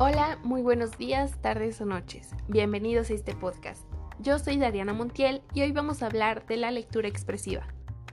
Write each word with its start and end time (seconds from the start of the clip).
Hola, 0.00 0.38
muy 0.44 0.62
buenos 0.62 0.96
días, 0.96 1.42
tardes 1.42 1.80
o 1.80 1.84
noches. 1.84 2.30
Bienvenidos 2.46 3.10
a 3.10 3.14
este 3.14 3.34
podcast. 3.34 3.82
Yo 4.20 4.38
soy 4.38 4.56
Dariana 4.56 4.92
Montiel 4.92 5.42
y 5.54 5.62
hoy 5.62 5.72
vamos 5.72 6.04
a 6.04 6.06
hablar 6.06 6.46
de 6.46 6.56
la 6.56 6.70
lectura 6.70 7.08
expresiva. 7.08 7.66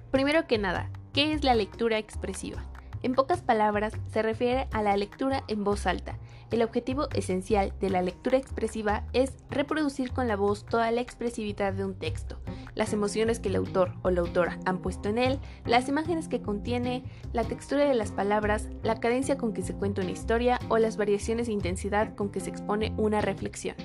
Primero 0.10 0.48
que 0.48 0.58
nada, 0.58 0.90
¿qué 1.14 1.32
es 1.34 1.44
la 1.44 1.54
lectura 1.54 2.00
expresiva? 2.00 2.66
En 3.04 3.14
pocas 3.14 3.44
palabras, 3.44 3.94
se 4.12 4.24
refiere 4.24 4.68
a 4.72 4.82
la 4.82 4.98
lectura 4.98 5.44
en 5.48 5.64
voz 5.64 5.86
alta. 5.86 6.18
El 6.50 6.64
objetivo 6.64 7.08
esencial 7.14 7.72
de 7.80 7.92
la 7.92 8.02
lectura 8.02 8.40
expresiva 8.40 9.04
es 9.14 9.36
reproducir 9.52 10.12
con 10.12 10.28
la 10.28 10.38
voz 10.38 10.66
toda 10.66 10.90
la 10.90 11.02
expresividad 11.02 11.72
de 11.74 11.86
un 11.86 11.94
texto, 11.94 12.40
las 12.76 12.94
emociones 12.94 13.40
que 13.40 13.50
el 13.50 13.56
autor 13.56 13.94
o 14.04 14.12
la 14.12 14.22
autora 14.22 14.60
han 14.66 14.80
puesto 14.80 15.10
en 15.10 15.18
él, 15.18 15.40
las 15.66 15.90
imágenes 15.90 16.28
que 16.28 16.42
contiene, 16.42 17.04
la 17.34 17.44
textura 17.44 17.86
de 17.86 17.96
las 17.96 18.12
palabras, 18.12 18.70
la 18.84 19.00
cadencia 19.00 19.38
con 19.38 19.54
que 19.54 19.64
se 19.64 19.74
cuenta 19.74 20.02
una 20.02 20.12
historia 20.12 20.60
o 20.70 20.78
las 20.78 20.98
variaciones 20.98 21.48
de 21.48 21.54
intensidad 21.54 22.14
con 22.16 22.30
que 22.30 22.42
se 22.42 22.50
expone 22.50 22.94
una 22.98 23.22
reflexión. 23.22 23.76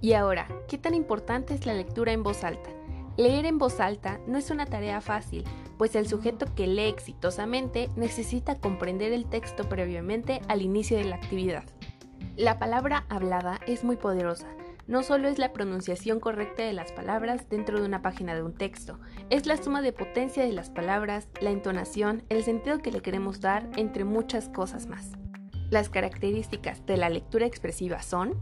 Y 0.00 0.12
ahora, 0.12 0.46
¿qué 0.68 0.78
tan 0.78 0.94
importante 0.94 1.54
es 1.54 1.66
la 1.66 1.74
lectura 1.74 2.12
en 2.12 2.22
voz 2.22 2.44
alta? 2.44 2.70
Leer 3.16 3.46
en 3.46 3.58
voz 3.58 3.80
alta 3.80 4.20
no 4.26 4.36
es 4.36 4.50
una 4.50 4.66
tarea 4.66 5.00
fácil, 5.00 5.44
pues 5.78 5.96
el 5.96 6.06
sujeto 6.06 6.46
que 6.54 6.66
lee 6.66 6.88
exitosamente 6.88 7.90
necesita 7.96 8.56
comprender 8.56 9.12
el 9.12 9.26
texto 9.26 9.68
previamente 9.68 10.40
al 10.48 10.62
inicio 10.62 10.98
de 10.98 11.04
la 11.04 11.16
actividad. 11.16 11.64
La 12.36 12.58
palabra 12.58 13.06
hablada 13.08 13.58
es 13.66 13.84
muy 13.84 13.96
poderosa. 13.96 14.48
No 14.86 15.02
solo 15.02 15.26
es 15.28 15.38
la 15.38 15.52
pronunciación 15.52 16.20
correcta 16.20 16.62
de 16.62 16.72
las 16.72 16.92
palabras 16.92 17.48
dentro 17.48 17.80
de 17.80 17.86
una 17.86 18.02
página 18.02 18.36
de 18.36 18.44
un 18.44 18.54
texto, 18.54 19.00
es 19.30 19.46
la 19.46 19.56
suma 19.56 19.82
de 19.82 19.92
potencia 19.92 20.44
de 20.44 20.52
las 20.52 20.70
palabras, 20.70 21.28
la 21.40 21.50
entonación, 21.50 22.22
el 22.28 22.44
sentido 22.44 22.78
que 22.78 22.92
le 22.92 23.02
queremos 23.02 23.40
dar, 23.40 23.68
entre 23.76 24.04
muchas 24.04 24.48
cosas 24.48 24.86
más. 24.86 25.12
Las 25.70 25.88
características 25.88 26.86
de 26.86 26.96
la 26.98 27.08
lectura 27.08 27.46
expresiva 27.46 28.00
son 28.00 28.40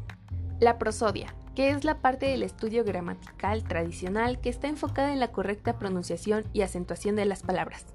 la 0.60 0.78
prosodia, 0.78 1.34
que 1.54 1.70
es 1.70 1.82
la 1.82 2.02
parte 2.02 2.26
del 2.26 2.42
estudio 2.42 2.84
gramatical 2.84 3.64
tradicional 3.64 4.38
que 4.40 4.50
está 4.50 4.68
enfocada 4.68 5.14
en 5.14 5.20
la 5.20 5.32
correcta 5.32 5.78
pronunciación 5.78 6.44
y 6.52 6.60
acentuación 6.60 7.16
de 7.16 7.24
las 7.24 7.42
palabras. 7.42 7.86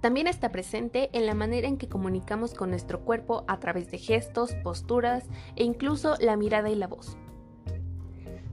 También 0.00 0.26
está 0.26 0.50
presente 0.50 1.10
en 1.12 1.26
la 1.26 1.34
manera 1.34 1.68
en 1.68 1.76
que 1.76 1.88
comunicamos 1.88 2.54
con 2.54 2.70
nuestro 2.70 3.04
cuerpo 3.04 3.44
a 3.48 3.60
través 3.60 3.90
de 3.90 3.98
gestos, 3.98 4.54
posturas 4.64 5.24
e 5.56 5.64
incluso 5.64 6.16
la 6.18 6.36
mirada 6.36 6.70
y 6.70 6.74
la 6.74 6.88
voz. 6.88 7.18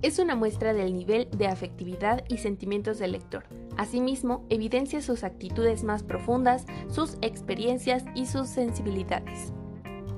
Es 0.02 0.18
una 0.18 0.34
muestra 0.34 0.74
del 0.74 0.94
nivel 0.94 1.28
de 1.30 1.48
afectividad 1.48 2.24
y 2.30 2.38
sentimientos 2.38 3.00
del 3.00 3.12
lector. 3.12 3.44
Asimismo, 3.76 4.46
evidencia 4.50 5.02
sus 5.02 5.26
actitudes 5.26 5.84
más 5.84 6.04
profundas, 6.04 6.66
sus 6.88 7.18
experiencias 7.22 8.06
y 8.16 8.26
sus 8.26 8.48
sensibilidades. 8.48 9.52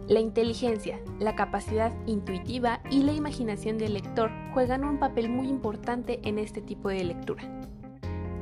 La 0.08 0.20
inteligencia, 0.20 1.00
la 1.20 1.36
capacidad 1.36 1.92
intuitiva 2.06 2.82
y 2.92 3.02
la 3.02 3.14
imaginación 3.14 3.80
del 3.80 3.96
lector 3.96 4.30
juegan 4.54 4.86
un 4.86 5.00
papel 5.00 5.30
muy 5.30 5.48
importante 5.48 6.20
en 6.26 6.38
este 6.38 6.62
tipo 6.62 6.90
de 6.90 7.04
lectura. 7.04 7.44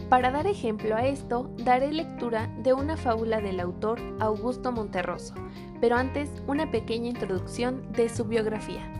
Para 0.10 0.32
dar 0.32 0.46
ejemplo 0.46 0.96
a 0.98 1.06
esto, 1.06 1.52
daré 1.64 1.94
lectura 1.94 2.54
de 2.64 2.74
una 2.74 2.98
fábula 2.98 3.40
del 3.40 3.62
autor 3.62 4.02
Augusto 4.20 4.74
Monterroso, 4.74 5.36
pero 5.80 5.96
antes 5.96 6.30
una 6.48 6.70
pequeña 6.70 7.08
introducción 7.08 7.90
de 7.94 8.10
su 8.10 8.26
biografía. 8.26 8.99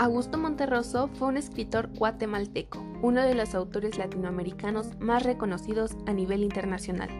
Augusto 0.00 0.38
Monterroso 0.38 1.10
fue 1.12 1.28
un 1.28 1.36
escritor 1.36 1.90
guatemalteco, 1.94 2.82
uno 3.02 3.20
de 3.20 3.34
los 3.34 3.54
autores 3.54 3.98
latinoamericanos 3.98 4.98
más 4.98 5.24
reconocidos 5.24 5.94
a 6.06 6.14
nivel 6.14 6.42
internacional. 6.42 7.10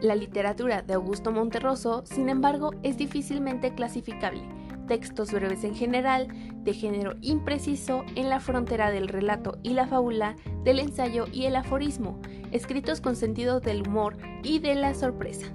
La 0.00 0.14
literatura 0.14 0.80
de 0.80 0.94
Augusto 0.94 1.30
Monterroso, 1.30 2.02
sin 2.06 2.30
embargo, 2.30 2.70
es 2.82 2.96
difícilmente 2.96 3.74
clasificable. 3.74 4.48
Textos 4.88 5.30
breves 5.30 5.62
en 5.62 5.74
general, 5.74 6.28
de 6.64 6.72
género 6.72 7.16
impreciso, 7.20 8.02
en 8.14 8.30
la 8.30 8.40
frontera 8.40 8.90
del 8.90 9.08
relato 9.08 9.58
y 9.62 9.74
la 9.74 9.86
fábula, 9.86 10.36
del 10.62 10.78
ensayo 10.78 11.26
y 11.34 11.44
el 11.44 11.54
aforismo, 11.54 12.18
escritos 12.50 13.02
con 13.02 13.14
sentido 13.14 13.60
del 13.60 13.86
humor 13.86 14.16
y 14.42 14.58
de 14.58 14.74
la 14.74 14.94
sorpresa. 14.94 15.54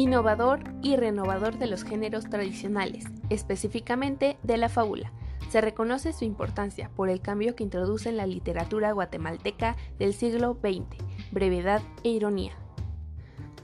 Innovador 0.00 0.60
y 0.80 0.94
renovador 0.94 1.58
de 1.58 1.66
los 1.66 1.82
géneros 1.82 2.30
tradicionales, 2.30 3.06
específicamente 3.30 4.38
de 4.44 4.56
la 4.56 4.68
fábula. 4.68 5.12
Se 5.50 5.60
reconoce 5.60 6.12
su 6.12 6.24
importancia 6.24 6.88
por 6.94 7.10
el 7.10 7.20
cambio 7.20 7.56
que 7.56 7.64
introduce 7.64 8.08
en 8.08 8.16
la 8.16 8.24
literatura 8.24 8.92
guatemalteca 8.92 9.76
del 9.98 10.14
siglo 10.14 10.56
XX, 10.62 11.02
brevedad 11.32 11.82
e 12.04 12.10
ironía. 12.10 12.52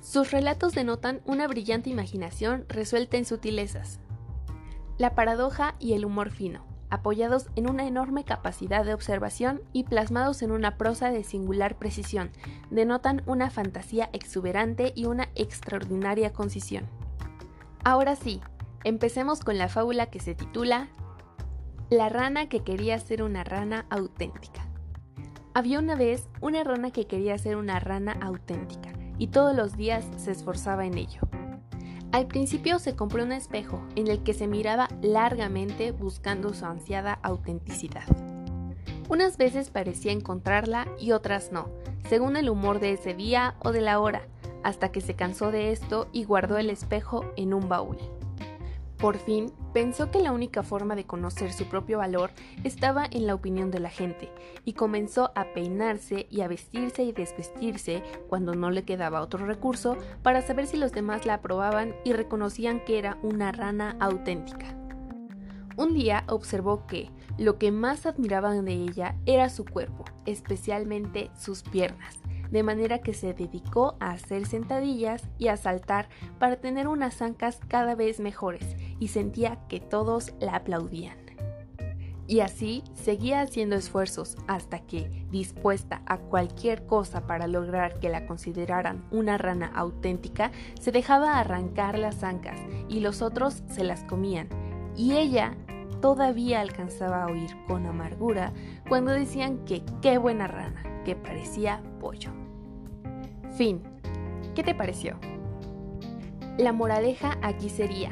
Sus 0.00 0.32
relatos 0.32 0.74
denotan 0.74 1.20
una 1.24 1.46
brillante 1.46 1.90
imaginación 1.90 2.64
resuelta 2.68 3.16
en 3.16 3.26
sutilezas. 3.26 4.00
La 4.98 5.14
paradoja 5.14 5.76
y 5.78 5.92
el 5.92 6.04
humor 6.04 6.32
fino, 6.32 6.66
apoyados 6.94 7.48
en 7.56 7.68
una 7.68 7.86
enorme 7.86 8.24
capacidad 8.24 8.84
de 8.84 8.94
observación 8.94 9.60
y 9.72 9.84
plasmados 9.84 10.42
en 10.42 10.52
una 10.52 10.76
prosa 10.76 11.10
de 11.10 11.24
singular 11.24 11.76
precisión, 11.76 12.30
denotan 12.70 13.22
una 13.26 13.50
fantasía 13.50 14.10
exuberante 14.12 14.92
y 14.94 15.06
una 15.06 15.28
extraordinaria 15.34 16.32
concisión. 16.32 16.86
Ahora 17.84 18.16
sí, 18.16 18.40
empecemos 18.84 19.40
con 19.40 19.58
la 19.58 19.68
fábula 19.68 20.06
que 20.06 20.20
se 20.20 20.34
titula 20.34 20.88
La 21.90 22.08
rana 22.08 22.48
que 22.48 22.60
quería 22.60 22.98
ser 22.98 23.22
una 23.22 23.44
rana 23.44 23.86
auténtica. 23.90 24.66
Había 25.52 25.78
una 25.78 25.96
vez 25.96 26.28
una 26.40 26.64
rana 26.64 26.90
que 26.90 27.06
quería 27.06 27.36
ser 27.38 27.56
una 27.56 27.78
rana 27.80 28.16
auténtica 28.20 28.92
y 29.18 29.28
todos 29.28 29.54
los 29.54 29.76
días 29.76 30.04
se 30.16 30.30
esforzaba 30.30 30.86
en 30.86 30.98
ello. 30.98 31.20
Al 32.14 32.28
principio 32.28 32.78
se 32.78 32.94
compró 32.94 33.24
un 33.24 33.32
espejo 33.32 33.82
en 33.96 34.06
el 34.06 34.22
que 34.22 34.34
se 34.34 34.46
miraba 34.46 34.88
largamente 35.02 35.90
buscando 35.90 36.54
su 36.54 36.64
ansiada 36.64 37.18
autenticidad. 37.24 38.04
Unas 39.08 39.36
veces 39.36 39.70
parecía 39.70 40.12
encontrarla 40.12 40.86
y 40.96 41.10
otras 41.10 41.50
no, 41.50 41.68
según 42.08 42.36
el 42.36 42.50
humor 42.50 42.78
de 42.78 42.92
ese 42.92 43.14
día 43.14 43.56
o 43.64 43.72
de 43.72 43.80
la 43.80 43.98
hora, 43.98 44.28
hasta 44.62 44.92
que 44.92 45.00
se 45.00 45.14
cansó 45.14 45.50
de 45.50 45.72
esto 45.72 46.06
y 46.12 46.22
guardó 46.22 46.56
el 46.56 46.70
espejo 46.70 47.24
en 47.34 47.52
un 47.52 47.68
baúl. 47.68 47.98
Por 49.04 49.18
fin, 49.18 49.52
pensó 49.74 50.10
que 50.10 50.18
la 50.18 50.32
única 50.32 50.62
forma 50.62 50.96
de 50.96 51.04
conocer 51.04 51.52
su 51.52 51.66
propio 51.66 51.98
valor 51.98 52.30
estaba 52.62 53.04
en 53.10 53.26
la 53.26 53.34
opinión 53.34 53.70
de 53.70 53.78
la 53.78 53.90
gente, 53.90 54.30
y 54.64 54.72
comenzó 54.72 55.30
a 55.34 55.52
peinarse 55.52 56.26
y 56.30 56.40
a 56.40 56.48
vestirse 56.48 57.04
y 57.04 57.12
desvestirse 57.12 58.02
cuando 58.30 58.54
no 58.54 58.70
le 58.70 58.84
quedaba 58.84 59.20
otro 59.20 59.44
recurso 59.44 59.98
para 60.22 60.40
saber 60.40 60.66
si 60.66 60.78
los 60.78 60.92
demás 60.92 61.26
la 61.26 61.34
aprobaban 61.34 61.94
y 62.02 62.14
reconocían 62.14 62.82
que 62.82 62.98
era 62.98 63.18
una 63.22 63.52
rana 63.52 63.94
auténtica. 64.00 64.74
Un 65.76 65.92
día 65.92 66.24
observó 66.26 66.86
que 66.86 67.10
lo 67.36 67.58
que 67.58 67.72
más 67.72 68.06
admiraban 68.06 68.64
de 68.64 68.72
ella 68.72 69.16
era 69.26 69.50
su 69.50 69.66
cuerpo, 69.66 70.06
especialmente 70.24 71.30
sus 71.36 71.62
piernas 71.62 72.23
de 72.54 72.62
manera 72.62 73.00
que 73.00 73.14
se 73.14 73.34
dedicó 73.34 73.96
a 73.98 74.12
hacer 74.12 74.46
sentadillas 74.46 75.28
y 75.38 75.48
a 75.48 75.56
saltar 75.56 76.08
para 76.38 76.54
tener 76.54 76.86
unas 76.86 77.20
ancas 77.20 77.58
cada 77.66 77.96
vez 77.96 78.20
mejores 78.20 78.76
y 79.00 79.08
sentía 79.08 79.58
que 79.68 79.80
todos 79.80 80.32
la 80.38 80.54
aplaudían. 80.54 81.16
Y 82.28 82.40
así 82.40 82.84
seguía 82.94 83.40
haciendo 83.40 83.74
esfuerzos 83.74 84.36
hasta 84.46 84.78
que, 84.78 85.26
dispuesta 85.32 86.02
a 86.06 86.18
cualquier 86.18 86.86
cosa 86.86 87.26
para 87.26 87.48
lograr 87.48 87.98
que 87.98 88.08
la 88.08 88.24
consideraran 88.24 89.04
una 89.10 89.36
rana 89.36 89.72
auténtica, 89.74 90.52
se 90.80 90.92
dejaba 90.92 91.40
arrancar 91.40 91.98
las 91.98 92.22
ancas 92.22 92.60
y 92.88 93.00
los 93.00 93.20
otros 93.20 93.64
se 93.66 93.82
las 93.82 94.04
comían. 94.04 94.48
Y 94.96 95.14
ella 95.14 95.56
todavía 96.00 96.60
alcanzaba 96.60 97.24
a 97.24 97.26
oír 97.26 97.50
con 97.66 97.84
amargura 97.84 98.52
cuando 98.88 99.10
decían 99.10 99.64
que 99.64 99.82
qué 100.00 100.18
buena 100.18 100.46
rana, 100.46 101.02
que 101.04 101.16
parecía 101.16 101.82
pollo. 101.98 102.43
Fin. 103.56 103.80
¿Qué 104.56 104.64
te 104.64 104.74
pareció? 104.74 105.16
La 106.58 106.72
moraleja 106.72 107.38
aquí 107.40 107.68
sería, 107.68 108.10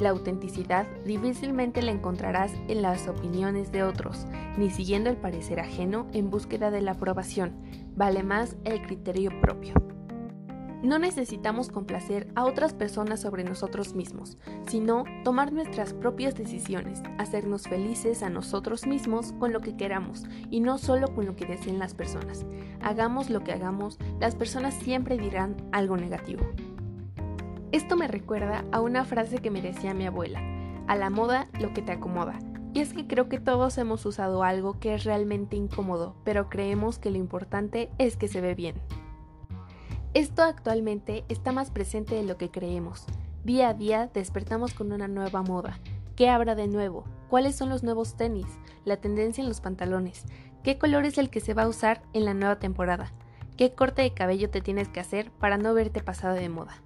la 0.00 0.10
autenticidad 0.10 0.86
difícilmente 1.04 1.80
la 1.80 1.92
encontrarás 1.92 2.52
en 2.66 2.82
las 2.82 3.06
opiniones 3.06 3.70
de 3.70 3.84
otros, 3.84 4.26
ni 4.58 4.68
siguiendo 4.70 5.08
el 5.08 5.16
parecer 5.16 5.60
ajeno 5.60 6.08
en 6.12 6.30
búsqueda 6.30 6.72
de 6.72 6.80
la 6.80 6.92
aprobación, 6.92 7.52
vale 7.94 8.24
más 8.24 8.56
el 8.64 8.82
criterio 8.82 9.30
propio. 9.40 9.74
No 10.82 10.98
necesitamos 10.98 11.68
complacer 11.68 12.32
a 12.34 12.44
otras 12.46 12.72
personas 12.72 13.20
sobre 13.20 13.44
nosotros 13.44 13.94
mismos, 13.94 14.38
sino 14.66 15.04
tomar 15.24 15.52
nuestras 15.52 15.92
propias 15.92 16.34
decisiones, 16.34 17.02
hacernos 17.18 17.64
felices 17.68 18.22
a 18.22 18.30
nosotros 18.30 18.86
mismos 18.86 19.32
con 19.38 19.52
lo 19.52 19.60
que 19.60 19.76
queramos 19.76 20.24
y 20.50 20.60
no 20.60 20.78
solo 20.78 21.14
con 21.14 21.26
lo 21.26 21.36
que 21.36 21.44
deseen 21.44 21.78
las 21.78 21.92
personas. 21.92 22.46
Hagamos 22.80 23.28
lo 23.28 23.44
que 23.44 23.52
hagamos, 23.52 23.98
las 24.20 24.34
personas 24.34 24.72
siempre 24.72 25.18
dirán 25.18 25.54
algo 25.70 25.98
negativo. 25.98 26.46
Esto 27.72 27.96
me 27.96 28.08
recuerda 28.08 28.64
a 28.72 28.80
una 28.80 29.04
frase 29.04 29.38
que 29.38 29.50
me 29.50 29.60
decía 29.60 29.92
mi 29.92 30.06
abuela, 30.06 30.40
a 30.86 30.96
la 30.96 31.10
moda 31.10 31.48
lo 31.60 31.74
que 31.74 31.82
te 31.82 31.92
acomoda. 31.92 32.38
Y 32.72 32.80
es 32.80 32.94
que 32.94 33.06
creo 33.06 33.28
que 33.28 33.38
todos 33.38 33.76
hemos 33.76 34.06
usado 34.06 34.44
algo 34.44 34.78
que 34.80 34.94
es 34.94 35.04
realmente 35.04 35.56
incómodo, 35.56 36.16
pero 36.24 36.48
creemos 36.48 36.98
que 36.98 37.10
lo 37.10 37.18
importante 37.18 37.90
es 37.98 38.16
que 38.16 38.28
se 38.28 38.40
ve 38.40 38.54
bien. 38.54 38.76
Esto 40.12 40.42
actualmente 40.42 41.24
está 41.28 41.52
más 41.52 41.70
presente 41.70 42.16
de 42.16 42.24
lo 42.24 42.36
que 42.36 42.50
creemos. 42.50 43.04
Día 43.44 43.68
a 43.68 43.74
día 43.74 44.10
despertamos 44.12 44.74
con 44.74 44.92
una 44.92 45.08
nueva 45.08 45.42
moda, 45.42 45.78
¿Qué 46.20 46.28
habrá 46.28 46.54
de 46.54 46.68
nuevo? 46.68 47.04
¿Cuáles 47.30 47.56
son 47.56 47.70
los 47.70 47.82
nuevos 47.82 48.14
tenis? 48.14 48.44
La 48.84 48.98
tendencia 48.98 49.40
en 49.40 49.48
los 49.48 49.62
pantalones. 49.62 50.26
¿Qué 50.62 50.76
color 50.76 51.06
es 51.06 51.16
el 51.16 51.30
que 51.30 51.40
se 51.40 51.54
va 51.54 51.62
a 51.62 51.68
usar 51.68 52.02
en 52.12 52.26
la 52.26 52.34
nueva 52.34 52.58
temporada? 52.58 53.10
¿Qué 53.56 53.72
corte 53.72 54.02
de 54.02 54.12
cabello 54.12 54.50
te 54.50 54.60
tienes 54.60 54.88
que 54.88 55.00
hacer 55.00 55.30
para 55.30 55.56
no 55.56 55.72
verte 55.72 56.02
pasado 56.02 56.34
de 56.34 56.50
moda? 56.50 56.82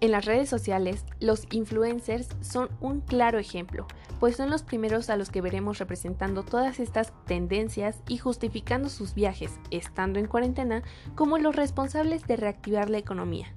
En 0.00 0.12
las 0.12 0.26
redes 0.26 0.48
sociales, 0.48 1.04
los 1.18 1.48
influencers 1.50 2.28
son 2.40 2.68
un 2.80 3.00
claro 3.00 3.40
ejemplo, 3.40 3.88
pues 4.24 4.36
son 4.36 4.48
los 4.48 4.62
primeros 4.62 5.10
a 5.10 5.18
los 5.18 5.28
que 5.28 5.42
veremos 5.42 5.78
representando 5.78 6.44
todas 6.44 6.80
estas 6.80 7.12
tendencias 7.26 8.02
y 8.08 8.16
justificando 8.16 8.88
sus 8.88 9.14
viajes, 9.14 9.60
estando 9.70 10.18
en 10.18 10.28
cuarentena, 10.28 10.82
como 11.14 11.36
los 11.36 11.54
responsables 11.54 12.26
de 12.26 12.36
reactivar 12.36 12.88
la 12.88 12.96
economía. 12.96 13.48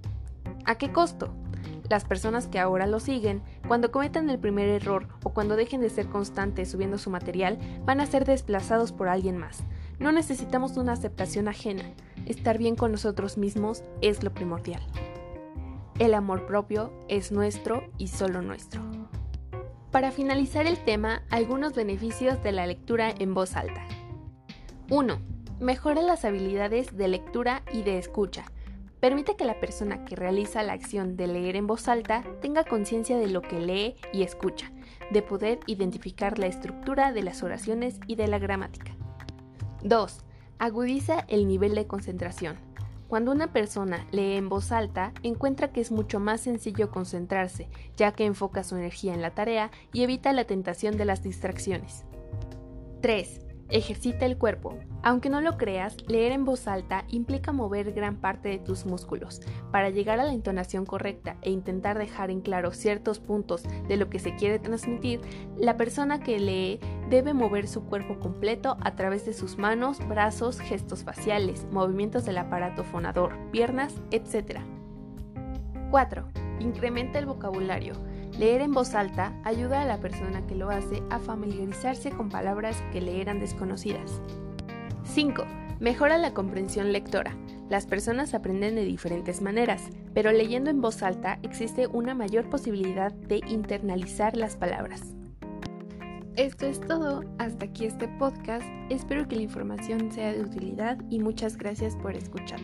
¿A 0.66 0.76
qué 0.76 0.92
costo? 0.92 1.34
Las 1.90 2.04
personas 2.04 2.50
que 2.50 2.60
ahora 2.60 2.86
lo 2.86 3.00
siguen, 3.00 3.44
cuando 3.66 3.94
cometan 3.94 4.30
el 4.30 4.40
primer 4.40 4.68
error 4.68 5.08
o 5.24 5.30
cuando 5.30 5.56
dejen 5.56 5.80
de 5.80 5.90
ser 5.90 6.10
constantes 6.10 6.70
subiendo 6.70 6.98
su 6.98 7.12
material, 7.12 7.58
van 7.86 8.02
a 8.02 8.06
ser 8.06 8.26
desplazados 8.26 8.92
por 8.92 9.08
alguien 9.08 9.38
más. 9.38 9.60
No 10.00 10.12
necesitamos 10.12 10.76
una 10.76 10.92
aceptación 10.92 11.48
ajena. 11.48 11.84
Estar 12.26 12.58
bien 12.58 12.76
con 12.76 12.92
nosotros 12.92 13.38
mismos 13.38 13.84
es 14.02 14.22
lo 14.22 14.34
primordial. 14.34 14.82
El 15.98 16.14
amor 16.14 16.46
propio 16.46 16.92
es 17.08 17.32
nuestro 17.32 17.86
y 17.98 18.10
solo 18.10 18.42
nuestro. 18.42 18.82
Para 19.92 20.12
finalizar 20.12 20.68
el 20.68 20.78
tema, 20.78 21.24
algunos 21.30 21.74
beneficios 21.74 22.44
de 22.44 22.52
la 22.52 22.68
lectura 22.68 23.14
en 23.18 23.34
voz 23.34 23.56
alta. 23.56 23.86
1. 24.90 25.18
Mejora 25.62 26.02
las 26.02 26.26
habilidades 26.26 26.98
de 26.98 27.08
lectura 27.08 27.64
y 27.72 27.84
de 27.84 27.98
escucha. 27.98 28.44
Permite 29.00 29.38
que 29.38 29.46
la 29.46 29.60
persona 29.62 30.04
que 30.04 30.18
realiza 30.18 30.62
la 30.64 30.74
acción 30.74 31.16
de 31.16 31.28
leer 31.28 31.56
en 31.56 31.68
voz 31.68 31.88
alta 31.88 32.24
tenga 32.42 32.66
conciencia 32.66 33.18
de 33.18 33.28
lo 33.28 33.42
que 33.42 33.62
lee 33.62 33.96
y 34.12 34.24
escucha, 34.24 34.72
de 35.12 35.22
poder 35.22 35.60
identificar 35.68 36.38
la 36.38 36.48
estructura 36.48 37.14
de 37.14 37.24
las 37.24 37.42
oraciones 37.42 38.00
y 38.08 38.16
de 38.16 38.28
la 38.28 38.40
gramática. 38.40 38.92
2. 39.84 40.20
Agudiza 40.60 41.22
el 41.30 41.48
nivel 41.48 41.76
de 41.76 41.88
concentración. 41.88 42.67
Cuando 43.08 43.32
una 43.32 43.54
persona 43.54 44.06
lee 44.12 44.36
en 44.36 44.50
voz 44.50 44.72
alta, 44.72 45.14
encuentra 45.24 45.72
que 45.72 45.80
es 45.80 45.92
mucho 45.92 46.20
más 46.20 46.42
sencillo 46.42 46.92
concentrarse, 46.92 47.70
ya 47.96 48.12
que 48.12 48.26
enfoca 48.26 48.64
su 48.64 48.76
energía 48.76 49.14
en 49.14 49.22
la 49.22 49.34
tarea 49.34 49.72
y 49.94 50.04
evita 50.04 50.34
la 50.34 50.44
tentación 50.44 50.98
de 50.98 51.06
las 51.06 51.24
distracciones. 51.24 52.04
3. 53.02 53.47
Ejercita 53.70 54.26
el 54.26 54.38
cuerpo. 54.38 54.78
Aunque 55.04 55.30
no 55.30 55.42
lo 55.42 55.58
creas, 55.58 55.98
leer 56.08 56.32
en 56.32 56.46
voz 56.46 56.68
alta 56.68 57.04
implica 57.10 57.52
mover 57.52 57.92
gran 57.92 58.16
parte 58.16 58.48
de 58.48 58.60
tus 58.60 58.86
músculos. 58.86 59.42
Para 59.72 59.90
llegar 59.90 60.22
a 60.22 60.24
la 60.24 60.34
entonación 60.34 60.86
correcta 60.86 61.36
e 61.42 61.52
intentar 61.52 61.98
dejar 61.98 62.32
en 62.32 62.40
claro 62.40 62.72
ciertos 62.72 63.20
puntos 63.20 63.64
de 63.88 63.98
lo 63.98 64.10
que 64.10 64.20
se 64.20 64.36
quiere 64.36 64.60
transmitir, 64.60 65.20
la 65.58 65.76
persona 65.76 66.22
que 66.22 66.40
lee 66.40 66.80
debe 67.10 67.34
mover 67.34 67.68
su 67.68 67.84
cuerpo 67.84 68.20
completo 68.20 68.78
a 68.82 68.96
través 68.96 69.26
de 69.26 69.34
sus 69.34 69.58
manos, 69.58 70.00
brazos, 70.08 70.60
gestos 70.60 71.04
faciales, 71.04 71.66
movimientos 71.72 72.26
del 72.26 72.38
aparato 72.38 72.86
fonador, 72.86 73.34
piernas, 73.52 73.96
etc. 74.12 74.62
4. 75.92 76.28
Incrementa 76.60 77.20
el 77.20 77.26
vocabulario. 77.26 77.96
Leer 78.38 78.62
en 78.62 78.72
voz 78.72 78.94
alta 78.94 79.34
ayuda 79.44 79.82
a 79.82 79.86
la 79.86 79.98
persona 79.98 80.46
que 80.46 80.54
lo 80.54 80.70
hace 80.70 81.02
a 81.10 81.18
familiarizarse 81.18 82.12
con 82.12 82.30
palabras 82.30 82.84
que 82.92 83.02
le 83.02 83.20
eran 83.20 83.40
desconocidas. 83.40 84.22
5. 85.06 85.44
Mejora 85.80 86.20
la 86.20 86.36
comprensión 86.36 86.92
lectora. 86.92 87.36
Las 87.68 87.88
personas 87.88 88.36
aprenden 88.36 88.76
de 88.76 88.86
diferentes 88.86 89.42
maneras, 89.42 89.90
pero 90.14 90.32
leyendo 90.32 90.70
en 90.70 90.82
voz 90.82 91.02
alta 91.02 91.40
existe 91.42 91.88
una 91.88 92.14
mayor 92.14 92.48
posibilidad 92.48 93.12
de 93.12 93.42
internalizar 93.48 94.38
las 94.38 94.56
palabras. 94.56 95.16
Esto 96.36 96.68
es 96.68 96.80
todo, 96.80 97.24
hasta 97.40 97.66
aquí 97.66 97.86
este 97.86 98.08
podcast, 98.08 98.66
espero 98.92 99.28
que 99.28 99.36
la 99.36 99.42
información 99.42 100.12
sea 100.12 100.32
de 100.32 100.42
utilidad 100.42 101.00
y 101.10 101.20
muchas 101.20 101.58
gracias 101.58 101.96
por 101.96 102.16
escuchar. 102.16 102.60